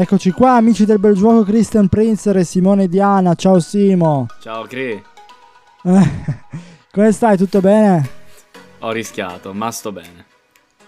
[0.00, 3.34] Eccoci qua, amici del bel gioco Christian Prinzer e Simone Diana.
[3.34, 4.28] Ciao Simo.
[4.40, 5.02] Ciao Cri.
[6.92, 7.36] come stai?
[7.36, 8.08] Tutto bene?
[8.78, 10.24] Ho rischiato, ma sto bene.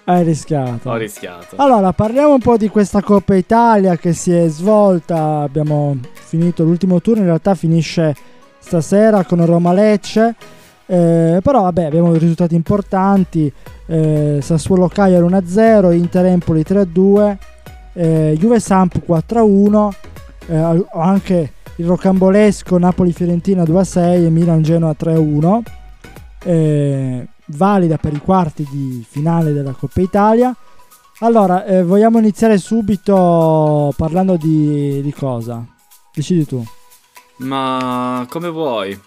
[0.04, 0.90] Hai rischiato.
[0.90, 1.56] Ho rischiato.
[1.56, 5.40] Allora, parliamo un po' di questa Coppa Italia che si è svolta.
[5.40, 8.14] Abbiamo finito l'ultimo turno, in realtà finisce
[8.60, 10.36] stasera con Roma Lecce.
[10.86, 13.52] Eh, però vabbè, abbiamo risultati importanti.
[13.86, 17.58] Eh, Sassuolo Cagliari 1-0, Inter Empoli 3-2
[17.92, 19.90] eh, Juve Samp 4-1,
[20.46, 25.62] eh, anche il rocambolesco Napoli-Fiorentina 2-6 e Milan-Genoa 3-1,
[26.44, 30.54] eh, valida per i quarti di finale della Coppa Italia.
[31.20, 35.64] Allora, eh, vogliamo iniziare subito parlando di, di cosa?
[36.14, 36.64] Decidi tu.
[37.38, 38.98] Ma come vuoi?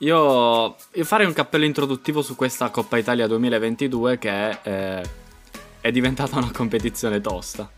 [0.00, 5.02] Io, io farei un cappello introduttivo su questa Coppa Italia 2022 che è,
[5.80, 7.68] è diventata una competizione tosta.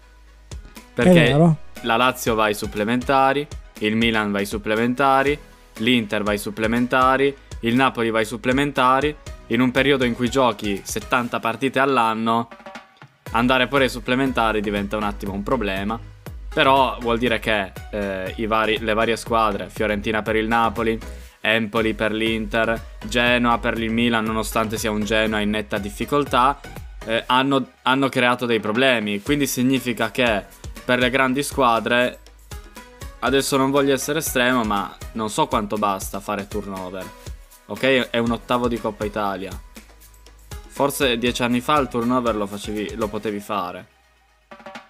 [1.03, 3.47] Perché la Lazio va ai supplementari,
[3.79, 5.39] il Milan va ai supplementari,
[5.79, 9.15] l'Inter va ai supplementari, il Napoli va ai supplementari.
[9.49, 12.49] In un periodo in cui giochi 70 partite all'anno,
[13.33, 15.99] andare pure ai supplementari diventa un attimo un problema.
[16.53, 20.99] Però vuol dire che eh, vari, le varie squadre, Fiorentina per il Napoli,
[21.41, 26.61] Empoli per l'Inter, Genoa per il Milan, nonostante sia un Genoa in netta difficoltà,
[27.07, 29.23] eh, hanno, hanno creato dei problemi.
[29.23, 30.45] Quindi significa che
[30.85, 32.19] per le grandi squadre,
[33.21, 37.05] adesso non voglio essere estremo, ma non so quanto basta fare turnover.
[37.67, 38.11] Ok?
[38.11, 39.51] È un ottavo di Coppa Italia.
[40.67, 43.87] Forse dieci anni fa il turnover lo, facevi, lo potevi fare.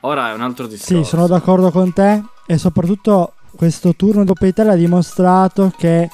[0.01, 1.03] Ora è un altro discorso.
[1.03, 6.09] Sì, sono d'accordo con te e soprattutto questo turno di Coppa Italia ha dimostrato che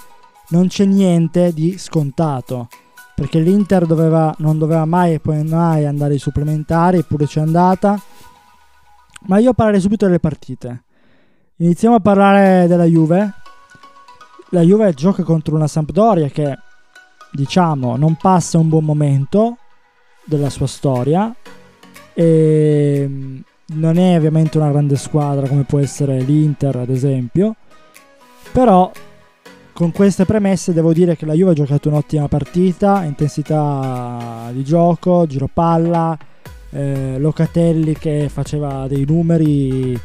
[0.49, 2.69] non c'è niente di scontato.
[3.15, 8.01] Perché l'Inter doveva, non doveva mai e poi mai andare ai supplementari, eppure c'è andata.
[9.27, 10.85] Ma io parlerei subito delle partite.
[11.57, 13.33] Iniziamo a parlare della Juve.
[14.51, 16.57] La Juve gioca contro una Sampdoria che,
[17.33, 19.57] diciamo, non passa un buon momento
[20.25, 21.35] della sua storia.
[22.15, 23.39] E mm,
[23.75, 27.57] non è ovviamente una grande squadra come può essere l'Inter, ad esempio.
[28.53, 28.91] Però
[29.73, 35.27] con queste premesse devo dire che la Juve ha giocato un'ottima partita, intensità di gioco,
[35.27, 36.17] giro palla,
[36.71, 39.99] eh, Locatelli che faceva dei numeri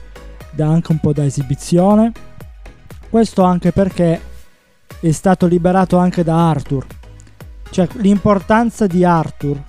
[0.51, 2.11] da anche un po' da esibizione.
[3.09, 4.19] Questo anche perché
[4.99, 6.85] è stato liberato anche da Arthur.
[7.69, 9.61] Cioè l'importanza di Arthur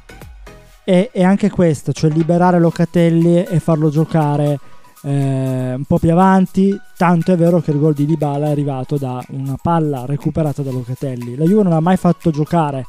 [0.84, 4.58] è, è anche questa, cioè liberare Locatelli e farlo giocare
[5.02, 6.78] eh, un po' più avanti.
[6.96, 10.70] Tanto è vero che il gol di Dybala è arrivato da una palla recuperata da
[10.70, 11.36] Locatelli.
[11.36, 12.86] La Juve non ha mai fatto giocare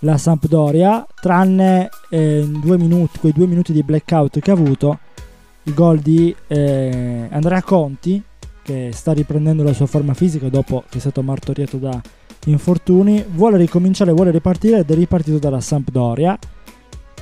[0.00, 4.98] la Sampdoria, tranne eh, due minuti, quei due minuti di blackout che ha avuto,
[5.64, 8.22] il gol di eh, Andrea Conti,
[8.62, 12.00] che sta riprendendo la sua forma fisica dopo che è stato martoriato da
[12.46, 16.38] infortuni, vuole ricominciare, vuole ripartire ed è ripartito dalla Sampdoria,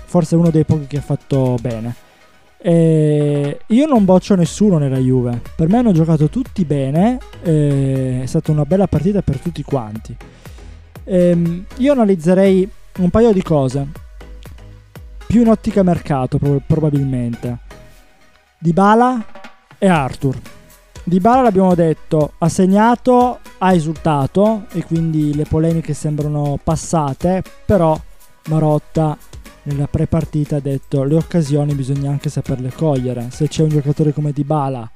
[0.05, 1.95] forse uno dei pochi che ha fatto bene.
[2.59, 8.51] E io non boccio nessuno nella Juve, per me hanno giocato tutti bene, è stata
[8.51, 10.17] una bella partita per tutti quanti.
[11.09, 12.69] Ehm, io analizzerei
[12.99, 13.87] un paio di cose.
[15.27, 17.59] Più in ottica mercato, probabilmente.
[18.59, 19.25] Dybala
[19.79, 20.39] e Arthur.
[21.05, 27.99] Dybala l'abbiamo detto, ha segnato, ha esultato e quindi le polemiche sembrano passate, però
[28.49, 29.17] Marotta
[29.65, 33.29] nella pre-partita ha detto le occasioni bisogna anche saperle cogliere.
[33.31, 34.91] Se c'è un giocatore come Dybala,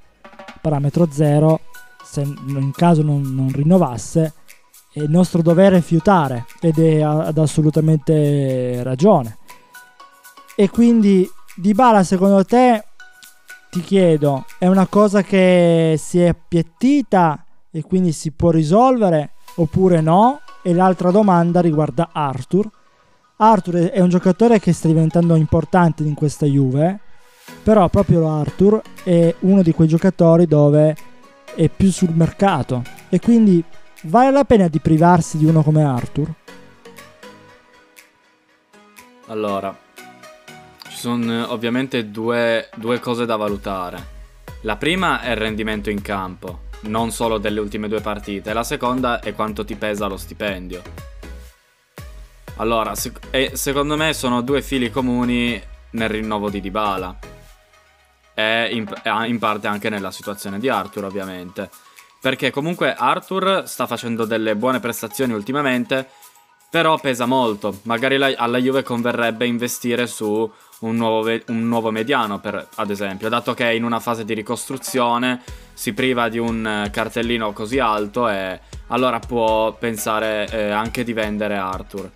[0.61, 1.61] parametro zero,
[2.05, 4.33] se in caso non, non rinnovasse,
[4.93, 9.39] è il nostro dovere fiutare ed è ad assolutamente ragione.
[10.57, 12.85] E quindi Di Bala, secondo te,
[13.71, 20.01] ti chiedo, è una cosa che si è appiattita e quindi si può risolvere oppure
[20.01, 20.41] no?
[20.63, 22.69] E l'altra domanda riguarda Arthur.
[23.37, 27.01] Arthur è un giocatore che sta diventando importante in questa Juve,
[27.63, 30.97] però proprio Arthur è uno di quei giocatori dove
[31.55, 33.63] è più sul mercato e quindi
[34.03, 36.33] Vale la pena di privarsi di uno come Arthur?
[39.27, 39.77] Allora,
[40.89, 44.19] ci sono eh, ovviamente due, due cose da valutare.
[44.63, 48.55] La prima è il rendimento in campo, non solo delle ultime due partite.
[48.55, 50.83] La seconda è quanto ti pesa lo stipendio.
[52.57, 57.19] Allora, sec- secondo me sono due fili comuni nel rinnovo di Dybala.
[58.33, 58.91] E in,
[59.27, 61.69] in parte anche nella situazione di Arthur, ovviamente.
[62.21, 66.09] Perché comunque Arthur sta facendo delle buone prestazioni ultimamente,
[66.71, 67.81] però pesa molto.
[67.83, 70.51] Magari la, alla Juve converrebbe investire su
[70.81, 74.35] un nuovo, un nuovo, mediano, per, ad esempio, dato che è in una fase di
[74.35, 81.05] ricostruzione, si priva di un eh, cartellino così alto e allora può pensare eh, anche
[81.05, 82.11] di vendere Arthur.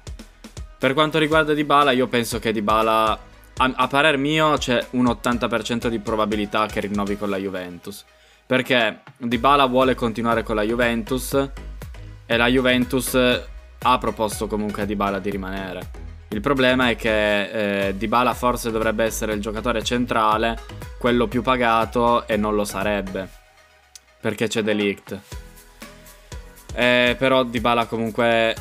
[0.78, 3.18] Per quanto riguarda Dybala, io penso che Dybala,
[3.56, 8.04] a, a parer mio, c'è un 80% di probabilità che rinnovi con la Juventus.
[8.46, 11.50] Perché Dybala vuole continuare con la Juventus
[12.26, 13.14] e la Juventus
[13.87, 16.02] ha proposto comunque a Dybala di rimanere.
[16.29, 20.58] Il problema è che eh, Dybala forse dovrebbe essere il giocatore centrale,
[20.99, 23.29] quello più pagato e non lo sarebbe.
[24.20, 25.19] Perché c'è Delict.
[26.75, 28.56] Eh, però Dybala comunque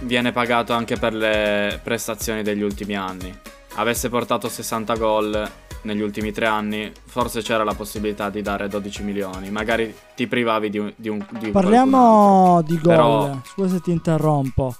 [0.00, 3.32] viene pagato anche per le prestazioni degli ultimi anni.
[3.74, 5.50] Avesse portato 60 gol
[5.82, 9.50] negli ultimi tre anni, forse c'era la possibilità di dare 12 milioni.
[9.50, 10.92] Magari ti privavi di un.
[10.96, 12.94] Di un di Parliamo di gol.
[12.94, 13.40] Però...
[13.44, 14.74] Scusa se ti interrompo.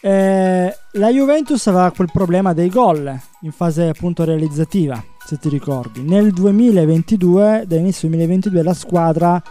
[0.00, 6.02] Eh, la Juventus aveva quel problema dei gol in fase appunto realizzativa, se ti ricordi.
[6.02, 9.42] Nel 2022, dall'inizio 2022, la squadra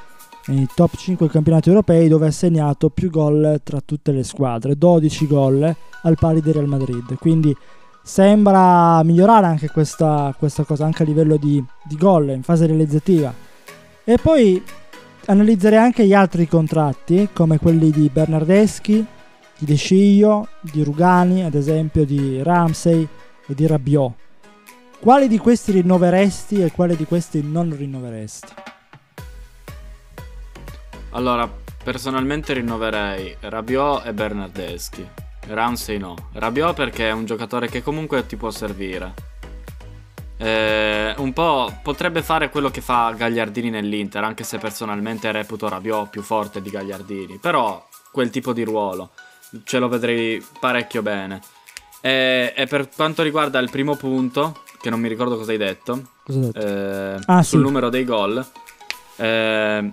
[0.47, 5.27] nei top 5 campionati europei dove ha segnato più gol tra tutte le squadre, 12
[5.27, 7.17] gol al pari del Real Madrid.
[7.17, 7.55] Quindi
[8.07, 13.33] sembra migliorare anche questa, questa cosa, anche a livello di, di gol in fase realizzativa.
[14.05, 14.63] E poi
[15.25, 19.05] analizzerei anche gli altri contratti, come quelli di Bernardeschi,
[19.59, 23.05] di De Sciglio, di Rugani, ad esempio di Ramsey
[23.45, 24.13] e di Rabiot.
[24.99, 28.53] Quali di questi rinnoveresti e quali di questi non rinnoveresti?
[31.09, 31.49] Allora,
[31.83, 35.26] personalmente rinnoverei Rabiot e Bernardeschi.
[35.47, 36.15] Ramsey no.
[36.33, 39.13] Rabiot perché è un giocatore che comunque ti può servire.
[40.39, 46.09] Eh, un po' potrebbe fare quello che fa Gagliardini nell'Inter, anche se personalmente reputo Rabiot
[46.09, 47.37] più forte di Gagliardini.
[47.39, 49.11] Però quel tipo di ruolo
[49.63, 51.41] ce lo vedrei parecchio bene.
[52.01, 56.01] E, e, per quanto riguarda il primo punto, che non mi ricordo cosa hai detto,
[56.23, 56.59] cosa detto?
[56.59, 57.65] Eh, ah, sul sì.
[57.65, 58.45] numero dei gol.
[59.15, 59.91] Eh,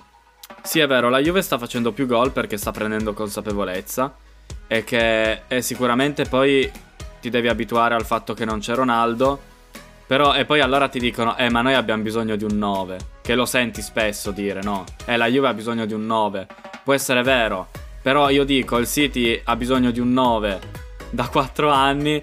[0.62, 4.14] sì, è vero, la Juve sta facendo più gol perché sta prendendo consapevolezza
[4.74, 6.68] e che e sicuramente poi
[7.20, 9.52] ti devi abituare al fatto che non c'è Ronaldo.
[10.06, 12.98] Però, e poi allora ti dicono, eh, ma noi abbiamo bisogno di un 9.
[13.22, 14.84] Che lo senti spesso dire, no?
[15.06, 16.46] Eh, la Juve ha bisogno di un 9.
[16.82, 17.68] Può essere vero,
[18.02, 20.60] però io dico, il City ha bisogno di un 9
[21.10, 22.20] da 4 anni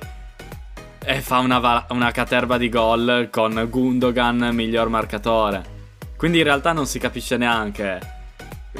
[1.04, 5.80] e fa una, una caterva di gol con Gundogan miglior marcatore.
[6.18, 8.20] Quindi in realtà non si capisce neanche.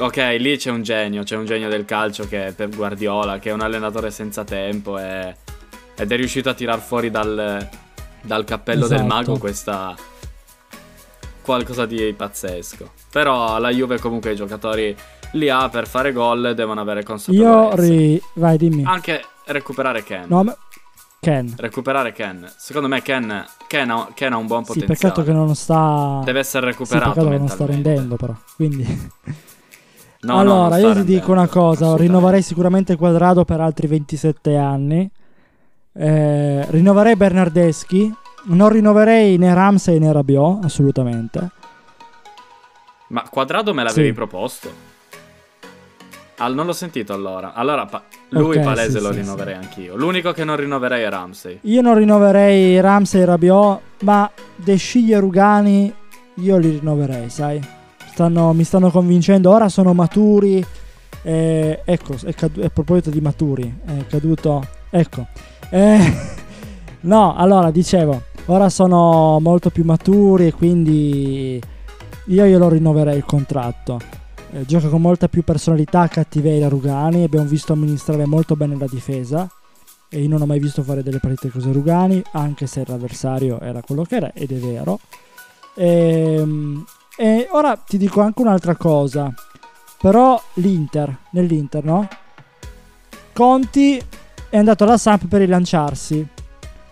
[0.02, 3.50] Ok, lì c'è un genio, c'è un genio del calcio che è Pep Guardiola, che
[3.50, 5.36] è un allenatore senza tempo e,
[5.94, 7.68] ed è riuscito a tirar fuori dal,
[8.20, 9.00] dal cappello esatto.
[9.00, 9.94] del mago questa
[11.40, 12.90] qualcosa di pazzesco.
[13.12, 14.92] Però la Juve comunque i giocatori
[15.34, 17.84] li ha per fare gol devono avere consapevolezza.
[17.84, 18.22] Io ri...
[18.34, 18.82] vai dimmi.
[18.84, 20.24] Anche recuperare Ken.
[20.26, 20.56] No, ma...
[21.20, 21.54] Ken.
[21.56, 22.52] Recuperare Ken.
[22.56, 24.96] Secondo me Ken, Ken, ha, Ken ha un buon potenziale.
[24.96, 28.34] Sì, peccato che non sta Deve essere recuperato sì, peccato che non sta rendendo però.
[28.56, 29.10] Quindi
[30.22, 35.10] No, allora, no, io ti dico una cosa, rinnoverei sicuramente Quadrado per altri 27 anni.
[35.94, 38.14] Eh, rinnoverei Bernardeschi,
[38.44, 41.50] non rinnoverei né Ramsey né Rabiot, assolutamente.
[43.08, 44.12] Ma Quadrado me l'avevi sì.
[44.12, 44.90] proposto?
[46.36, 47.52] Ah, non l'ho sentito allora.
[47.52, 49.96] Allora, pa- lui okay, palese sì, lo sì, rinnoverei anch'io.
[49.96, 51.58] L'unico che non rinnoverei è Ramsey.
[51.62, 55.94] Io non rinnoverei Ramsey e Rabiot, ma De Scigli e Rugani
[56.36, 57.80] io li rinnoverei, sai?
[58.12, 59.50] Stanno, mi stanno convincendo.
[59.50, 60.64] Ora sono maturi.
[61.22, 64.66] Eh, ecco, è cadu- a proposito di maturi, è caduto.
[64.90, 65.26] Ecco.
[65.70, 66.12] Eh,
[67.02, 71.60] no, allora, dicevo, ora sono molto più maturi e quindi
[72.26, 74.20] io glielo rinnoverei il contratto
[74.52, 79.48] eh, gioca con molta più personalità, cattiveria Rugani, abbiamo visto amministrare molto bene la difesa
[80.08, 83.80] e io non ho mai visto fare delle partite così Rugani, anche se l'avversario era
[83.80, 85.00] quello che era ed è vero.
[85.74, 86.84] Ehm,
[87.22, 89.32] e ora ti dico anche un'altra cosa,
[90.00, 92.08] però l'Inter, nell'Inter no?
[93.32, 94.02] Conti
[94.50, 96.26] è andato alla Samp per rilanciarsi.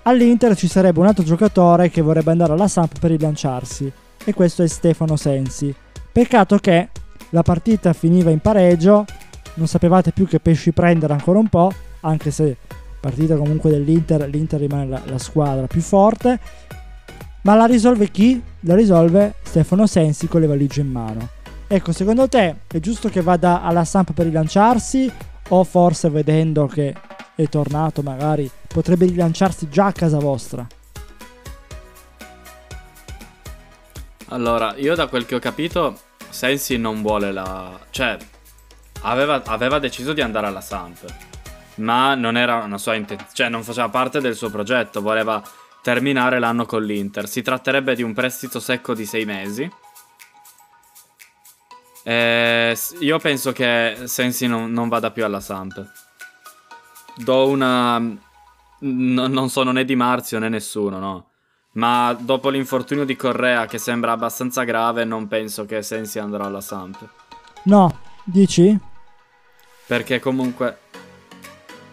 [0.03, 3.93] All'Inter ci sarebbe un altro giocatore che vorrebbe andare alla Samp per rilanciarsi
[4.25, 5.75] e questo è Stefano Sensi.
[6.13, 6.91] Peccato che
[7.31, 9.05] la partita finiva in pareggio,
[9.55, 11.73] non sapevate più che pesci prendere ancora un po',
[12.03, 12.57] anche se
[13.01, 16.39] partita comunque dell'Inter, l'Inter rimane la, la squadra più forte,
[17.43, 18.43] ma la risolve chi?
[18.61, 21.29] La risolve Stefano Sensi con le valigie in mano.
[21.67, 25.11] Ecco, secondo te è giusto che vada alla Samp per rilanciarsi
[25.49, 26.95] o forse vedendo che
[27.35, 30.67] è tornato magari potrebbe rilanciarsi già a casa vostra?
[34.29, 37.79] Allora, io da quel che ho capito Sensi non vuole la...
[37.91, 38.17] cioè
[39.03, 41.05] aveva, aveva deciso di andare alla Samp,
[41.77, 45.43] ma non era una sua intenzione, cioè non faceva parte del suo progetto, voleva
[45.83, 47.29] terminare l'anno con l'Inter.
[47.29, 49.71] Si tratterebbe di un prestito secco di sei mesi.
[52.03, 55.85] Eh, io penso che Sensi non, non, vada più alla Samp.
[57.17, 57.99] Do una.
[57.99, 61.27] No, non so, non è di Marzio né nessuno, no.
[61.73, 66.61] Ma dopo l'infortunio di Correa, che sembra abbastanza grave, non penso che Sensi andrà alla
[66.61, 67.07] Samp.
[67.65, 68.77] No, dici?
[69.87, 70.79] Perché comunque.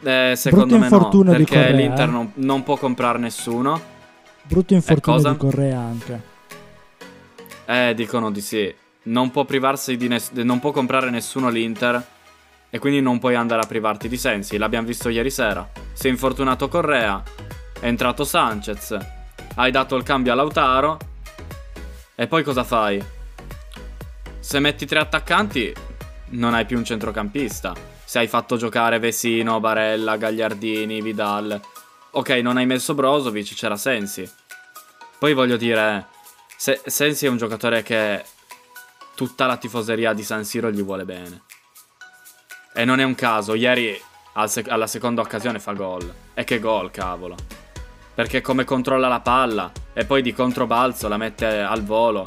[0.02, 2.12] Eh, secondo Brutto me no, perché Correa, l'Inter eh?
[2.12, 3.82] non, non, può comprare nessuno.
[4.44, 6.22] Brutto infortunio di Correa anche.
[7.66, 8.74] Eh, dicono di sì.
[9.04, 12.06] Non può privarsi di ness- non può comprare nessuno l'Inter
[12.70, 14.58] e quindi non puoi andare a privarti di Sensi.
[14.58, 15.68] L'abbiamo visto ieri sera.
[15.94, 17.24] Si è infortunato Correa,
[17.80, 18.98] è entrato Sanchez,
[19.56, 20.98] hai dato il cambio a Lautaro
[22.16, 23.04] e poi cosa fai?
[24.40, 25.74] Se metti tre attaccanti
[26.30, 27.97] non hai più un centrocampista.
[28.08, 31.60] Se hai fatto giocare Vesino, Barella, Gagliardini, Vidal.
[32.12, 34.26] Ok, non hai messo Brozovic, c'era Sensi.
[35.20, 36.08] Poi voglio dire,
[36.56, 38.24] se- Sensi è un giocatore che
[39.14, 41.42] tutta la tifoseria di San Siro gli vuole bene.
[42.74, 44.02] E non è un caso, ieri
[44.36, 46.10] al sec- alla seconda occasione fa gol.
[46.34, 47.36] E che gol, cavolo.
[48.16, 52.24] Perché come controlla la palla e poi di controbalzo la mette al volo,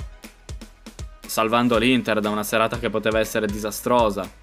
[1.26, 4.40] salvando l'Inter da una serata che poteva essere disastrosa.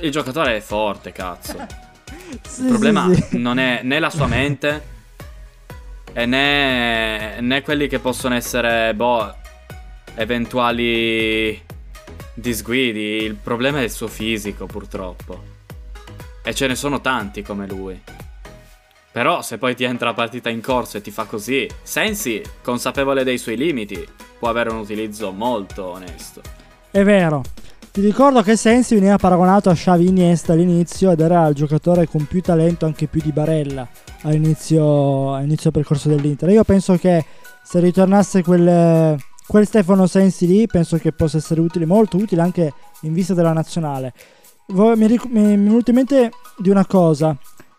[0.00, 1.58] Il giocatore è forte, cazzo.
[2.46, 3.38] sì, Il problema sì, sì.
[3.38, 4.94] non è né la sua mente
[6.12, 9.34] e né, né quelli che possono essere, boh,
[10.14, 11.62] eventuali
[12.32, 13.22] disguidi.
[13.22, 15.54] Il problema è il suo fisico, purtroppo.
[16.42, 18.00] E ce ne sono tanti come lui.
[19.12, 23.24] Però se poi ti entra la partita in corso e ti fa così, Sensi, consapevole
[23.24, 24.06] dei suoi limiti,
[24.38, 26.42] può avere un utilizzo molto onesto.
[26.90, 27.42] È vero.
[27.96, 32.26] Ti ricordo che Sensi veniva paragonato a Xavi Iniesta all'inizio ed era il giocatore con
[32.26, 33.88] più talento anche più di Barella
[34.24, 36.50] all'inizio, all'inizio del percorso dell'Inter.
[36.50, 37.24] Io penso che
[37.64, 42.70] se ritornasse quel, quel Stefano Sensi lì, penso che possa essere utile, molto utile anche
[43.00, 44.12] in vista della nazionale.
[44.66, 47.34] Mi, ric- mi, mi venuto in mente di una cosa.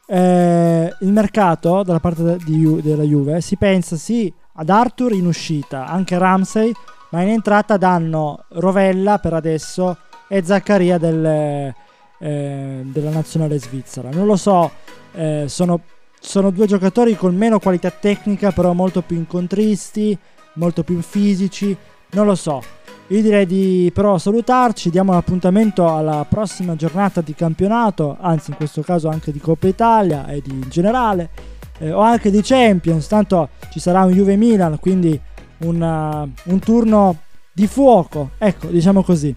[0.07, 5.85] Eh, il mercato dalla parte di, della Juve si pensa sì ad Arthur in uscita,
[5.85, 6.71] anche Ramsey,
[7.11, 9.95] ma in entrata danno Rovella per adesso
[10.27, 11.73] e Zaccaria del,
[12.19, 14.09] eh, della nazionale svizzera.
[14.09, 14.71] Non lo so,
[15.13, 15.81] eh, sono,
[16.19, 20.17] sono, due giocatori con meno qualità tecnica, però molto più incontristi,
[20.53, 21.75] molto più fisici.
[22.11, 22.61] Non lo so.
[23.09, 28.81] Io direi di però salutarci, diamo l'appuntamento alla prossima giornata di campionato, anzi in questo
[28.81, 31.29] caso anche di Coppa Italia e di, in generale,
[31.77, 35.17] eh, o anche di Champions, tanto ci sarà un Juve Milan, quindi
[35.59, 37.19] una, un turno
[37.53, 39.33] di fuoco, ecco, diciamo così.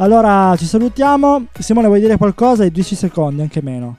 [0.00, 1.46] Allora ci salutiamo.
[1.58, 2.62] Simone, vuoi dire qualcosa?
[2.62, 3.98] Hai 10 secondi, anche meno.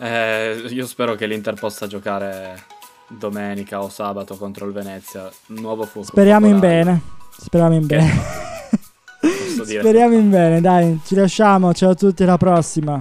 [0.00, 2.60] Eh, io spero che l'Inter possa giocare
[3.06, 5.30] domenica o sabato contro il Venezia.
[5.46, 6.08] Nuovo fuoco.
[6.08, 7.00] Speriamo in bene.
[7.38, 8.10] Speriamo in bene.
[9.62, 11.72] Speriamo in bene, dai, ci lasciamo.
[11.72, 13.00] Ciao a tutti, alla prossima.